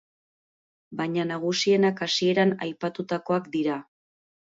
[1.01, 3.77] Baina nagusienak hasieran aipatutakoak dira.